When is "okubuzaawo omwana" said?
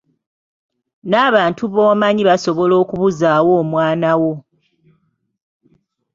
2.83-4.11